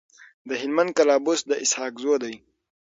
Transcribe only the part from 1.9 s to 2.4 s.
زو دی.